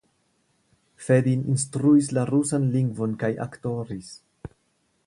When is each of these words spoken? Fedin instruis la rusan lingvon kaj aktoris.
Fedin 1.07 1.43
instruis 1.55 2.09
la 2.19 2.25
rusan 2.33 2.67
lingvon 2.79 3.15
kaj 3.25 3.31
aktoris. 3.47 4.11